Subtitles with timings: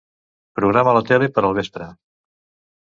[0.59, 1.93] Programa la tele per al vespre.